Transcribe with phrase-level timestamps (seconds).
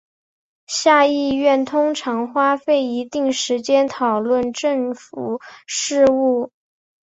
[0.65, 6.51] 下议院通常花费一定时间讨论政府事务。